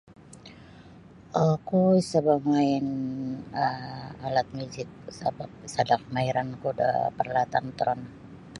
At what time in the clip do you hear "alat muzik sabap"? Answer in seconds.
4.27-5.51